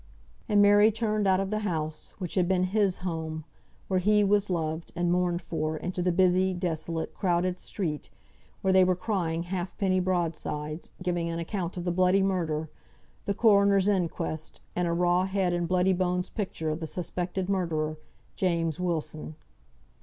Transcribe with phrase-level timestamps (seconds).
[0.49, 3.45] And Mary turned out of the house, which had been his home,
[3.87, 8.09] where he was loved, and mourned for, into the busy, desolate, crowded street,
[8.61, 12.67] where they were crying halfpenny broadsides, giving an account of the bloody murder,
[13.25, 17.97] the coroner's inquest, and a raw head and bloody bones picture of the suspected murderer,
[18.35, 19.35] James Wilson.